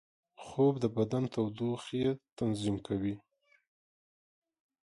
[0.43, 2.05] خوب د بدن تودوخې
[2.37, 3.15] تنظیم کوي